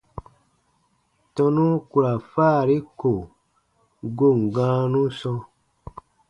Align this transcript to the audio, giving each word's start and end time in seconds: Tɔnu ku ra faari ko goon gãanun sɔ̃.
Tɔnu 1.35 1.65
ku 1.89 1.97
ra 2.03 2.13
faari 2.31 2.77
ko 2.99 3.11
goon 4.17 4.37
gãanun 4.53 5.07
sɔ̃. 5.19 5.39